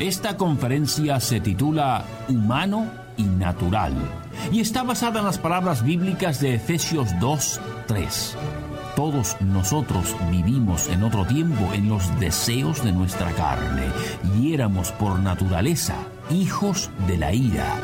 [0.00, 3.94] Esta conferencia se titula Humano y Natural
[4.50, 8.36] y está basada en las palabras bíblicas de Efesios 2, 3.
[8.96, 13.84] Todos nosotros vivimos en otro tiempo en los deseos de nuestra carne
[14.36, 15.94] y éramos por naturaleza
[16.28, 17.76] hijos de la ira.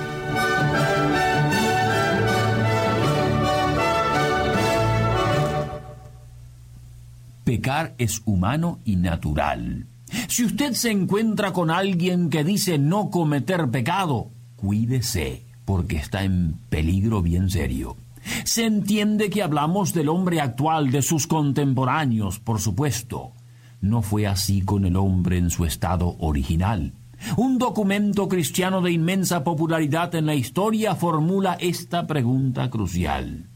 [7.44, 9.86] Pecar es humano y natural.
[10.30, 16.54] Si usted se encuentra con alguien que dice no cometer pecado, cuídese, porque está en
[16.68, 17.96] peligro bien serio.
[18.44, 23.32] Se entiende que hablamos del hombre actual, de sus contemporáneos, por supuesto.
[23.80, 26.92] No fue así con el hombre en su estado original.
[27.36, 33.48] Un documento cristiano de inmensa popularidad en la historia formula esta pregunta crucial.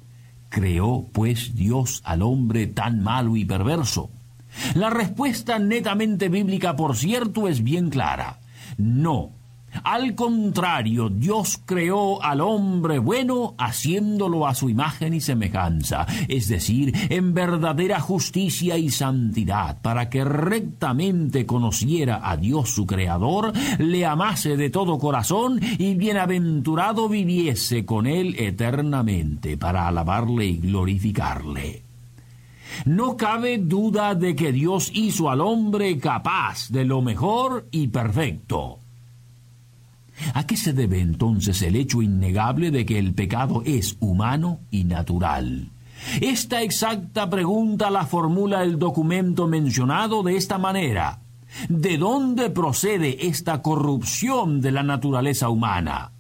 [0.49, 4.11] ¿Creó, pues, Dios al hombre tan malo y perverso?
[4.75, 8.41] La respuesta netamente bíblica, por cierto, es bien clara.
[8.79, 9.33] No.
[9.83, 16.93] Al contrario, Dios creó al hombre bueno haciéndolo a su imagen y semejanza, es decir,
[17.11, 24.57] en verdadera justicia y santidad, para que rectamente conociera a Dios su Creador, le amase
[24.57, 31.84] de todo corazón y bienaventurado viviese con él eternamente, para alabarle y glorificarle.
[32.85, 38.79] No cabe duda de que Dios hizo al hombre capaz de lo mejor y perfecto.
[40.35, 44.85] ¿A qué se debe entonces el hecho innegable de que el pecado es humano y
[44.85, 45.71] natural?
[46.21, 51.21] Esta exacta pregunta la formula el documento mencionado de esta manera.
[51.69, 56.14] ¿De dónde procede esta corrupción de la naturaleza humana?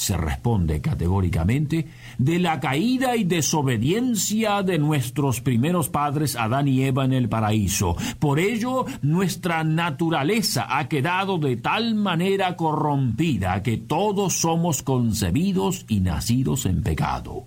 [0.00, 7.04] Se responde categóricamente de la caída y desobediencia de nuestros primeros padres Adán y Eva
[7.04, 7.96] en el paraíso.
[8.18, 16.00] Por ello, nuestra naturaleza ha quedado de tal manera corrompida que todos somos concebidos y
[16.00, 17.44] nacidos en pecado.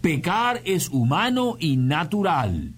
[0.00, 2.72] Pecar es humano y natural.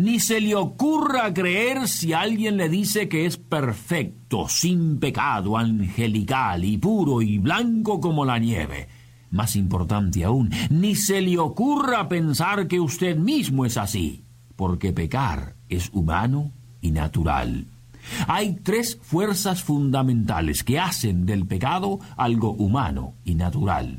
[0.00, 6.64] Ni se le ocurra creer si alguien le dice que es perfecto, sin pecado, angelical
[6.64, 8.88] y puro y blanco como la nieve.
[9.30, 14.24] Más importante aún, ni se le ocurra pensar que usted mismo es así,
[14.56, 16.50] porque pecar es humano
[16.80, 17.66] y natural.
[18.26, 23.98] Hay tres fuerzas fundamentales que hacen del pecado algo humano y natural.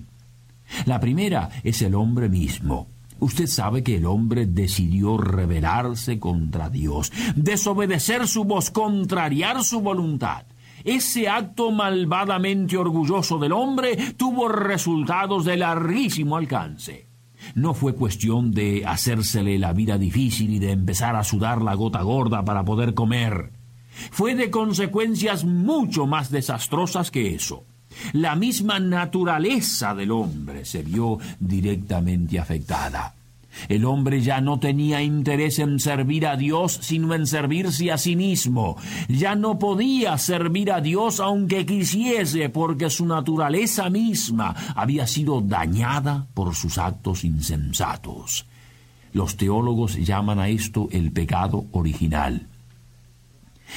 [0.87, 2.87] La primera es el hombre mismo.
[3.21, 10.47] Usted sabe que el hombre decidió rebelarse contra Dios, desobedecer su voz, contrariar su voluntad.
[10.83, 17.05] Ese acto malvadamente orgulloso del hombre tuvo resultados de larguísimo alcance.
[17.53, 22.01] No fue cuestión de hacérsele la vida difícil y de empezar a sudar la gota
[22.01, 23.51] gorda para poder comer.
[24.09, 27.65] Fue de consecuencias mucho más desastrosas que eso.
[28.13, 33.15] La misma naturaleza del hombre se vio directamente afectada.
[33.67, 38.15] El hombre ya no tenía interés en servir a Dios, sino en servirse a sí
[38.15, 38.77] mismo.
[39.09, 46.27] Ya no podía servir a Dios aunque quisiese, porque su naturaleza misma había sido dañada
[46.33, 48.45] por sus actos insensatos.
[49.13, 52.47] Los teólogos llaman a esto el pecado original.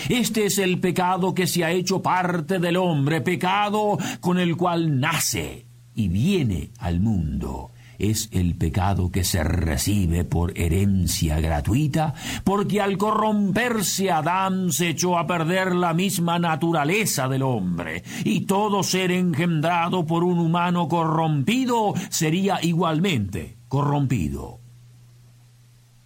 [0.09, 5.01] Este es el pecado que se ha hecho parte del hombre, pecado con el cual
[5.01, 7.71] nace y viene al mundo.
[7.99, 15.17] Es el pecado que se recibe por herencia gratuita, porque al corromperse Adán se echó
[15.17, 21.95] a perder la misma naturaleza del hombre, y todo ser engendrado por un humano corrompido
[22.11, 24.64] sería igualmente corrompido.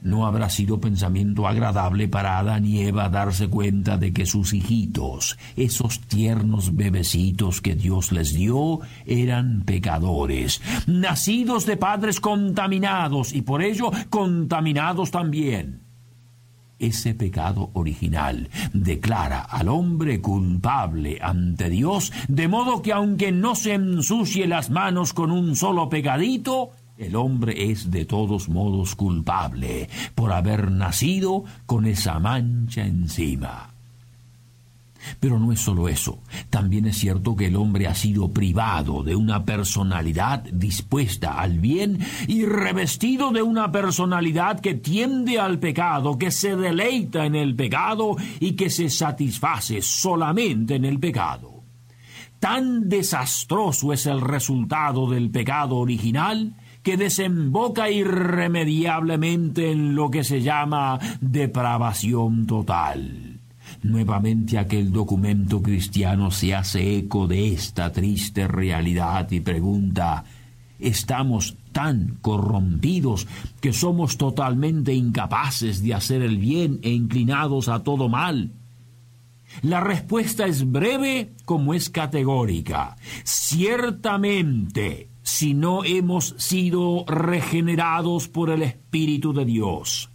[0.00, 5.36] No habrá sido pensamiento agradable para Adán y Eva darse cuenta de que sus hijitos,
[5.56, 13.60] esos tiernos bebecitos que Dios les dio, eran pecadores, nacidos de padres contaminados y por
[13.60, 15.80] ello contaminados también.
[16.78, 23.74] Ese pecado original declara al hombre culpable ante Dios, de modo que aunque no se
[23.74, 30.32] ensucie las manos con un solo pecadito, el hombre es de todos modos culpable por
[30.32, 33.70] haber nacido con esa mancha encima.
[35.20, 36.18] Pero no es solo eso.
[36.50, 42.00] También es cierto que el hombre ha sido privado de una personalidad dispuesta al bien
[42.26, 48.16] y revestido de una personalidad que tiende al pecado, que se deleita en el pecado
[48.40, 51.62] y que se satisface solamente en el pecado.
[52.40, 56.54] Tan desastroso es el resultado del pecado original
[56.88, 63.40] que desemboca irremediablemente en lo que se llama depravación total.
[63.82, 70.24] Nuevamente aquel documento cristiano se hace eco de esta triste realidad y pregunta
[70.78, 73.28] ¿Estamos tan corrompidos
[73.60, 78.54] que somos totalmente incapaces de hacer el bien e inclinados a todo mal?
[79.60, 82.96] La respuesta es breve como es categórica.
[83.24, 90.08] Ciertamente, si no hemos sido regenerados por el Espíritu de Dios.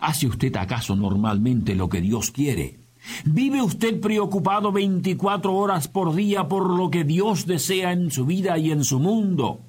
[0.00, 2.80] ¿Hace usted acaso normalmente lo que Dios quiere?
[3.24, 8.58] ¿Vive usted preocupado 24 horas por día por lo que Dios desea en su vida
[8.58, 9.60] y en su mundo?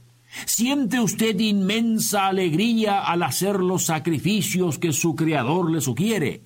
[0.47, 6.41] ¿Siente usted inmensa alegría al hacer los sacrificios que su Creador le sugiere?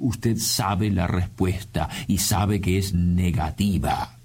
[0.00, 4.17] Usted sabe la respuesta y sabe que es negativa.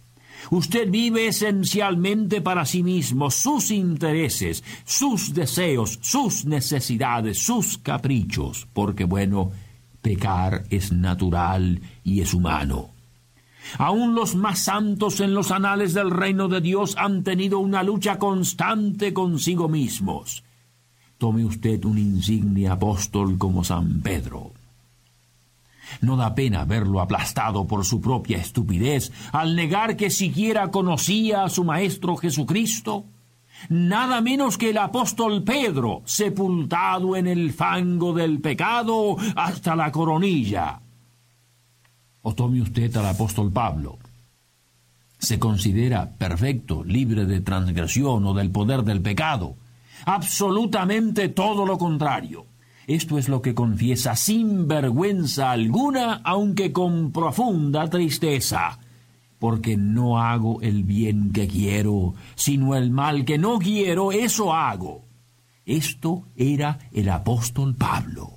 [0.51, 9.05] Usted vive esencialmente para sí mismo, sus intereses, sus deseos, sus necesidades, sus caprichos, porque
[9.05, 9.51] bueno,
[10.01, 12.89] pecar es natural y es humano.
[13.77, 18.19] Aún los más santos en los anales del reino de Dios han tenido una lucha
[18.19, 20.43] constante consigo mismos.
[21.17, 24.51] Tome usted un insigne apóstol como San Pedro.
[26.01, 31.49] No da pena verlo aplastado por su propia estupidez al negar que siquiera conocía a
[31.49, 33.05] su Maestro Jesucristo.
[33.69, 40.81] Nada menos que el apóstol Pedro, sepultado en el fango del pecado hasta la coronilla.
[42.23, 43.97] O tome usted al apóstol Pablo.
[45.17, 49.55] Se considera perfecto, libre de transgresión o del poder del pecado.
[50.05, 52.52] Absolutamente todo lo contrario
[52.87, 58.79] esto es lo que confiesa sin vergüenza alguna, aunque con profunda tristeza,
[59.39, 65.05] porque no hago el bien que quiero, sino el mal que no quiero, eso hago.
[65.65, 68.31] Esto era el apóstol Pablo.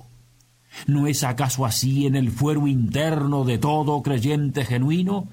[0.85, 5.27] ¿No es acaso así en el fuero interno de todo creyente genuino?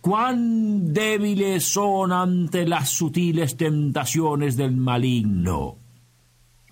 [0.00, 5.76] ¿Cuán débiles son ante las sutiles tentaciones del maligno?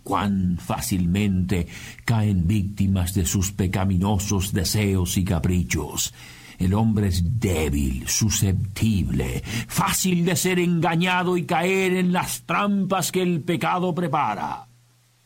[0.06, 1.67] Cuán fácilmente
[2.05, 6.14] caen víctimas de sus pecaminosos deseos y caprichos.
[6.58, 13.20] El hombre es débil, susceptible, fácil de ser engañado y caer en las trampas que
[13.20, 14.69] el pecado prepara.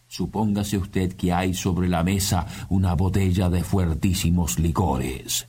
[0.09, 5.47] Supóngase usted que hay sobre la mesa una botella de fuertísimos licores.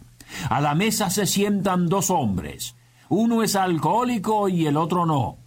[0.49, 2.75] A la mesa se sientan dos hombres.
[3.07, 5.40] Uno es alcohólico y el otro no.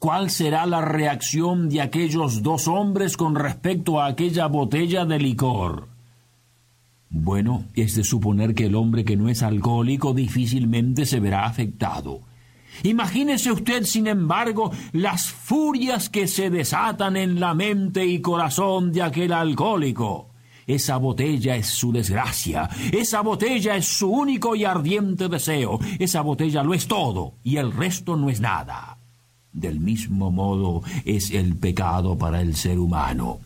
[0.00, 5.88] ¿Cuál será la reacción de aquellos dos hombres con respecto a aquella botella de licor?
[7.10, 12.22] Bueno, es de suponer que el hombre que no es alcohólico difícilmente se verá afectado.
[12.82, 19.02] Imagínese usted, sin embargo, las furias que se desatan en la mente y corazón de
[19.02, 20.30] aquel alcohólico.
[20.66, 26.62] Esa botella es su desgracia, esa botella es su único y ardiente deseo, esa botella
[26.62, 28.89] lo es todo y el resto no es nada.
[29.52, 33.40] Del mismo modo es el pecado para el ser humano.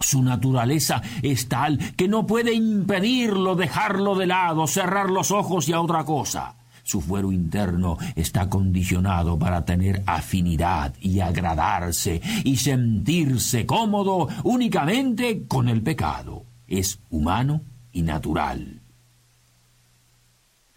[0.00, 5.72] Su naturaleza es tal que no puede impedirlo dejarlo de lado, cerrar los ojos y
[5.72, 6.56] a otra cosa.
[6.82, 15.68] Su fuero interno está condicionado para tener afinidad y agradarse y sentirse cómodo únicamente con
[15.68, 16.42] el pecado.
[16.66, 17.60] Es humano
[17.92, 18.81] y natural.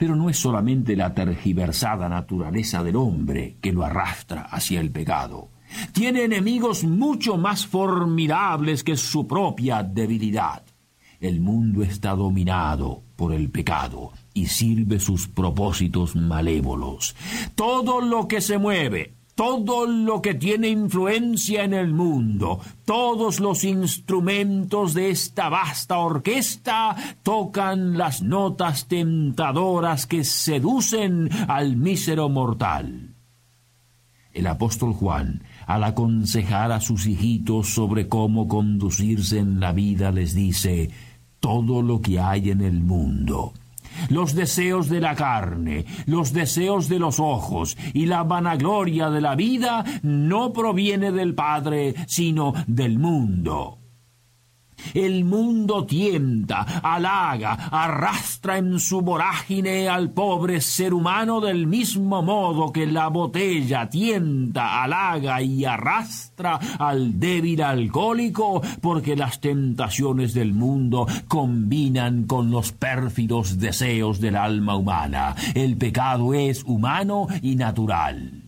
[0.05, 5.49] Pero no es solamente la tergiversada naturaleza del hombre que lo arrastra hacia el pecado.
[5.93, 10.61] Tiene enemigos mucho más formidables que su propia debilidad.
[11.19, 17.15] El mundo está dominado por el pecado y sirve sus propósitos malévolos.
[17.55, 23.65] Todo lo que se mueve, todo lo que tiene influencia en el mundo, todos los
[23.65, 33.13] instrumentos de esta vasta orquesta tocan las notas tentadoras que seducen al mísero mortal.
[34.33, 40.33] El apóstol Juan, al aconsejar a sus hijitos sobre cómo conducirse en la vida, les
[40.33, 40.91] dice,
[41.39, 43.53] todo lo que hay en el mundo,
[44.09, 49.35] los deseos de la carne, los deseos de los ojos y la vanagloria de la
[49.35, 53.84] vida no proviene del Padre, sino del mundo.
[54.93, 62.71] El mundo tienta, halaga, arrastra en su vorágine al pobre ser humano del mismo modo
[62.71, 71.07] que la botella tienta, halaga y arrastra al débil alcohólico, porque las tentaciones del mundo
[71.27, 75.35] combinan con los pérfidos deseos del alma humana.
[75.53, 78.41] El pecado es humano y natural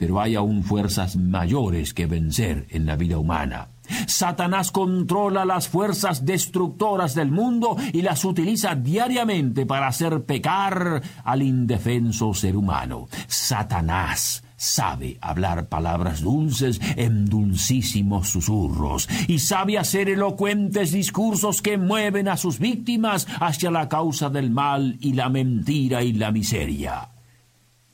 [0.00, 3.68] pero hay aún fuerzas mayores que vencer en la vida humana.
[4.06, 11.42] Satanás controla las fuerzas destructoras del mundo y las utiliza diariamente para hacer pecar al
[11.42, 13.08] indefenso ser humano.
[13.26, 22.28] Satanás sabe hablar palabras dulces en dulcísimos susurros y sabe hacer elocuentes discursos que mueven
[22.28, 27.08] a sus víctimas hacia la causa del mal y la mentira y la miseria.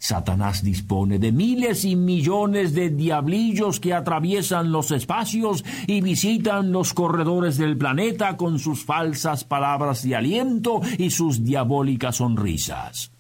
[0.06, 6.94] Satanás dispone de miles y millones de diablillos que atraviesan los espacios y visitan los
[6.94, 13.10] corredores del planeta con sus falsas palabras de aliento y sus diabólicas sonrisas.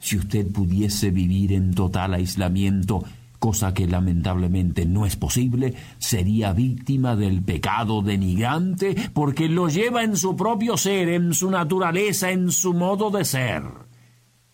[0.00, 3.04] Si usted pudiese vivir en total aislamiento,
[3.38, 10.16] cosa que lamentablemente no es posible, sería víctima del pecado denigrante porque lo lleva en
[10.16, 13.89] su propio ser, en su naturaleza, en su modo de ser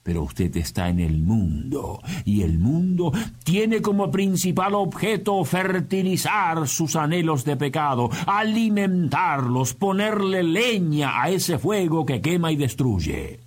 [0.06, 6.94] pero usted está en el mundo y el mundo tiene como principal objeto fertilizar sus
[6.94, 13.40] anhelos de pecado, alimentarlos, ponerle leña a ese fuego que quema y destruye.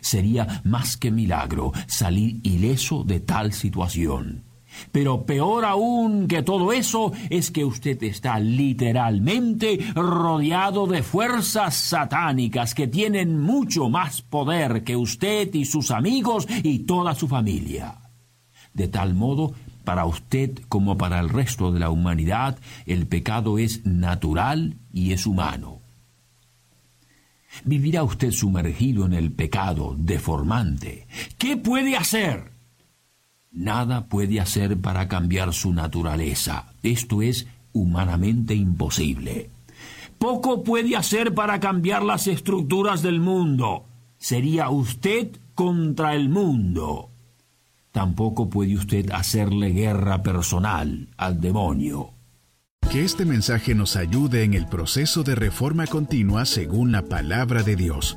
[0.00, 4.44] Sería más que milagro salir ileso de tal situación.
[4.92, 12.74] Pero peor aún que todo eso es que usted está literalmente rodeado de fuerzas satánicas
[12.74, 17.96] que tienen mucho más poder que usted y sus amigos y toda su familia.
[18.74, 19.54] De tal modo,
[19.84, 25.26] para usted como para el resto de la humanidad, el pecado es natural y es
[25.26, 25.80] humano.
[27.64, 31.06] ¿Vivirá usted sumergido en el pecado deformante?
[31.38, 32.55] ¿Qué puede hacer?
[33.56, 36.72] Nada puede hacer para cambiar su naturaleza.
[36.82, 39.50] Esto es humanamente imposible.
[40.18, 43.84] Poco puede hacer para cambiar las estructuras del mundo.
[44.18, 47.10] Sería usted contra el mundo.
[47.92, 52.10] Tampoco puede usted hacerle guerra personal al demonio.
[52.90, 57.74] Que este mensaje nos ayude en el proceso de reforma continua según la palabra de
[57.74, 58.16] Dios.